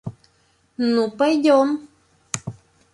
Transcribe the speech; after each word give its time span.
Ну, 0.93 1.11
пойдем. 1.11 1.87